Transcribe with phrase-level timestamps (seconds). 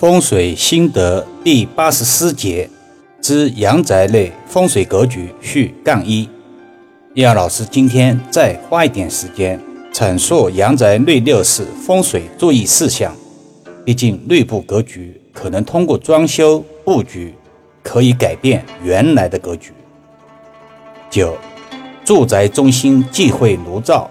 [0.00, 2.66] 风水心得第八十四节
[3.20, 6.26] 之阳宅内风水格局序杠一。
[7.12, 9.60] 易阳老师今天再花一点时间
[9.92, 13.14] 阐述阳宅内六式风水注意事项。
[13.84, 17.34] 毕竟内部格局可能通过装修布局
[17.82, 19.70] 可以改变原来的格局。
[21.10, 21.36] 九，
[22.06, 24.10] 住宅中心忌讳炉灶。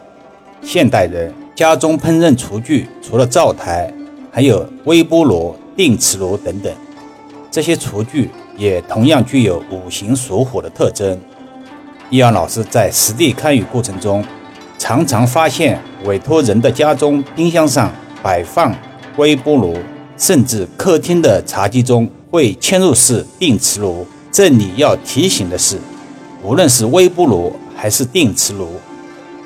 [0.61, 3.91] 现代人家中烹饪厨具除了灶台，
[4.31, 5.55] 还有微波炉。
[5.80, 6.69] 定磁炉等等，
[7.50, 11.18] 这些厨具也同样具有五行属火的特征。
[12.10, 14.21] 易阳老师在实地看与过程中，
[14.78, 17.89] 常常发现委托人的家中冰箱上
[18.21, 18.75] 摆放
[19.15, 19.73] 微波炉，
[20.18, 24.06] 甚至客厅的茶几中会嵌入式定磁炉。
[24.29, 25.78] 这里要提醒的是，
[26.43, 28.68] 无论是微波炉还是定磁炉，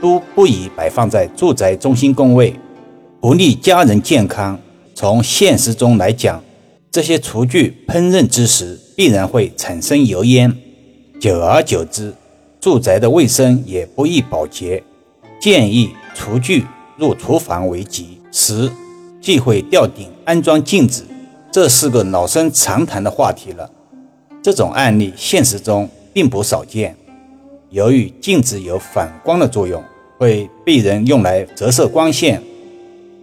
[0.01, 2.59] 都不宜摆放在住宅中心工位，
[3.21, 4.59] 不利家人健康。
[4.95, 6.43] 从现实中来讲，
[6.91, 10.55] 这些厨具烹饪之时必然会产生油烟，
[11.19, 12.13] 久而久之，
[12.59, 14.83] 住宅的卫生也不易保洁。
[15.41, 16.65] 建议厨具
[16.97, 18.19] 入厨房为吉。
[18.31, 18.71] 十，
[19.21, 21.05] 忌讳吊顶安装镜子，
[21.51, 23.69] 这是个老生常谈的话题了。
[24.41, 26.95] 这种案例现实中并不少见。
[27.69, 29.83] 由于镜子有反光的作用，
[30.17, 32.41] 会被人用来折射光线。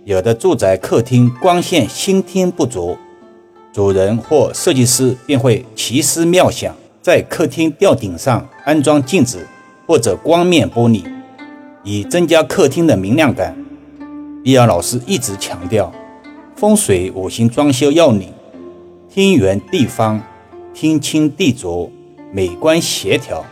[0.04, 2.96] 有的住宅客厅光线先天不足，
[3.70, 9.46] 主人或设计师便会奇思妙想，在客厅吊顶上安装镜子
[9.86, 11.04] 或者光面玻璃，
[11.84, 13.54] 以增加客厅的明亮感。
[14.42, 15.92] 易阳老师一直强调，
[16.56, 18.32] 风水五行装修要领：
[19.10, 20.22] 天圆地方，
[20.72, 21.90] 天清地浊，
[22.32, 23.44] 美观协调。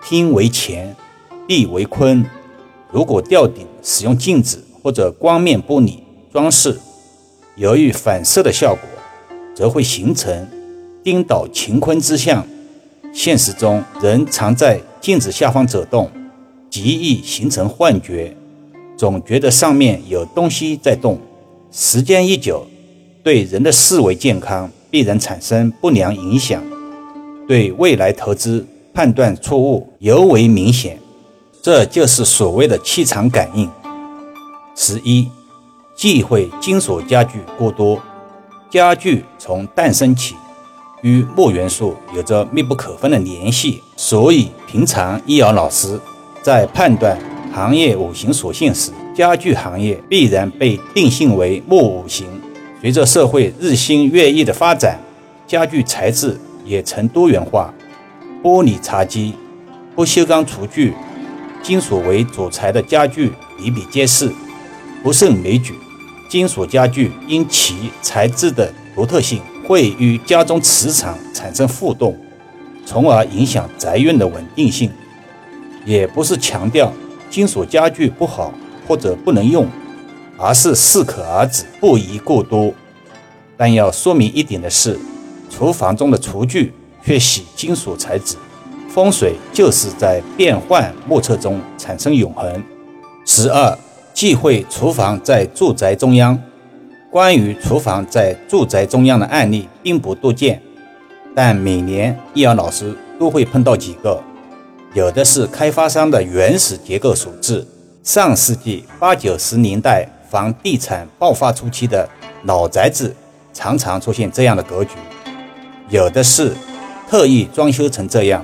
[0.00, 0.94] 天为乾，
[1.48, 2.24] 地为坤。
[2.92, 5.98] 如果吊顶使用镜子，或者光面玻璃
[6.32, 6.78] 装饰，
[7.56, 8.82] 由于反射的效果，
[9.52, 10.46] 则会形成
[11.02, 12.46] 颠倒乾坤之象。
[13.12, 16.08] 现实中，人常在镜子下方走动，
[16.70, 18.36] 极易形成幻觉，
[18.96, 21.18] 总觉得上面有东西在动。
[21.72, 22.64] 时间一久，
[23.24, 26.62] 对人的思维健康必然产生不良影响，
[27.48, 30.96] 对未来投资判断错误尤为明显。
[31.60, 33.68] 这就是所谓的气场感应。
[34.78, 35.26] 十一，
[35.94, 37.98] 忌讳金属家具过多。
[38.68, 40.36] 家具从诞生起
[41.00, 45.98] 与木元素有着密不可分的联系，所以平常易遥老师
[46.42, 47.18] 在判断
[47.54, 52.26] 行业五行属性时，家具行业必然被定性为木五行。
[52.82, 55.00] 随着社会日新月异的发展，
[55.46, 57.72] 家具材质也呈多元化，
[58.42, 59.34] 玻璃茶几、
[59.94, 60.92] 不锈钢厨具、
[61.62, 64.30] 金属为主材的家具比比皆是。
[65.02, 65.74] 不胜枚举，
[66.28, 72.16] 金属家具因其材质的独特性，会与家中磁场产生互动，
[72.84, 74.90] 从而影响宅运的稳定性。
[75.84, 76.92] 也不是强调
[77.30, 78.52] 金属家具不好
[78.88, 79.68] 或者不能用，
[80.36, 82.74] 而是适可而止，不宜过多。
[83.56, 84.98] 但要说明一点的是，
[85.48, 86.72] 厨房中的厨具
[87.04, 88.34] 却喜金属材质，
[88.88, 92.62] 风水就是在变幻莫测中产生永恒。
[93.24, 93.78] 十二。
[94.16, 96.42] 忌讳厨房在住宅中央。
[97.10, 100.58] 关于厨房在住宅中央的案例并不多见，
[101.34, 104.18] 但每年易阳老师都会碰到几个。
[104.94, 107.66] 有的是开发商的原始结构所致，
[108.02, 112.08] 上世纪八九十年代房地产爆发初期的
[112.44, 113.14] 老宅子
[113.52, 114.92] 常常出现这样的格局；
[115.90, 116.54] 有的是
[117.06, 118.42] 特意装修成这样，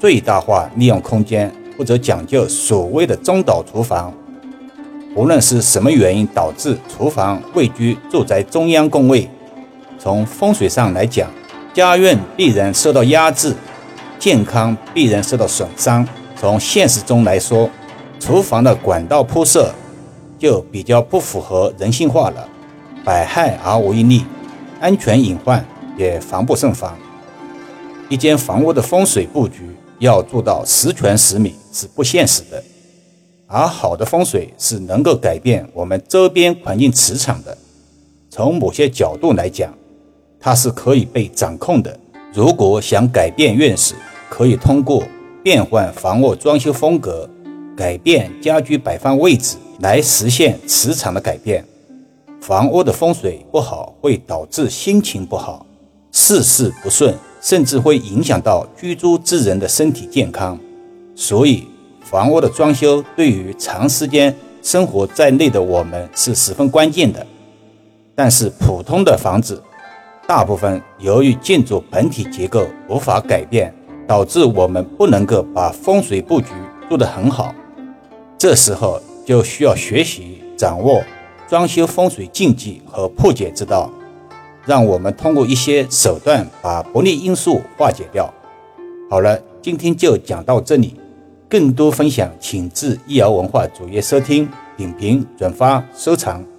[0.00, 4.14] 最大化利用空间，或者讲究所谓的中岛厨房。
[5.14, 9.28] 无论是什么原因导致厨房位居住宅中央宫位，
[9.98, 11.30] 从风水上来讲，
[11.74, 13.54] 家运必然受到压制，
[14.18, 16.06] 健康必然受到损伤。
[16.34, 17.68] 从现实中来说，
[18.18, 19.70] 厨房的管道铺设
[20.38, 22.48] 就比较不符合人性化了，
[23.04, 24.24] 百害而无一利，
[24.80, 25.62] 安全隐患
[25.98, 26.96] 也防不胜防。
[28.08, 32.62] 一间房屋的风水布局要做到十全十美是不现实的。
[33.54, 37.56] 而好的风水是能够改变我们周边环境磁场的。
[38.30, 39.70] 从某些角度来讲，
[40.40, 41.94] 它是可以被掌控的。
[42.32, 43.94] 如果想改变运势，
[44.30, 45.02] 可以通过
[45.42, 47.28] 变换房屋装修风格、
[47.76, 51.62] 改变家居摆放位置来实现磁场的改变。
[52.40, 55.66] 房屋的风水不好，会导致心情不好、
[56.10, 60.58] 事事不顺，甚至会影响到居住之人的身体健康。
[61.14, 61.66] 所以。
[62.12, 67.26] 房屋的装修对于长时间生活在内的我们是十分关键的。
[68.14, 69.62] 但是普通的房子，
[70.26, 73.74] 大部分由于建筑本体结构无法改变，
[74.06, 76.48] 导致我们不能够把风水布局
[76.86, 77.54] 做得很好。
[78.36, 81.02] 这时候就需要学习掌握
[81.48, 83.90] 装修风水禁忌和破解之道，
[84.66, 88.30] 让我们通过一些手段把不利因素化解掉。
[89.08, 90.94] 好了，今天就讲到这里，
[91.52, 96.51] 更多分享请至易瑶文化主页收听、点评、转发、收藏。